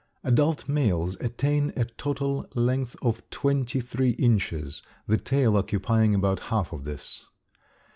Adult 0.23 0.67
males 0.67 1.15
attain 1.19 1.71
a 1.75 1.85
total 1.85 2.47
length 2.55 2.95
of 3.03 3.21
twenty 3.29 3.79
three 3.79 4.13
inches, 4.17 4.81
the 5.05 5.17
tail 5.17 5.55
occupying 5.55 6.15
about 6.15 6.39
half 6.49 6.73
of 6.73 6.85
this. 6.85 7.27